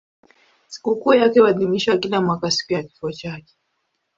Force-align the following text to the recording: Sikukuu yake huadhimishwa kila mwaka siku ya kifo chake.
Sikukuu 0.67 1.13
yake 1.13 1.39
huadhimishwa 1.39 1.97
kila 1.97 2.21
mwaka 2.21 2.51
siku 2.51 2.73
ya 2.73 2.83
kifo 2.83 3.11
chake. 3.11 3.55